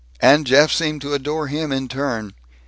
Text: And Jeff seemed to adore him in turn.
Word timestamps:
And 0.19 0.47
Jeff 0.47 0.71
seemed 0.71 1.01
to 1.01 1.13
adore 1.13 1.45
him 1.45 1.71
in 1.71 1.87
turn. 1.87 2.33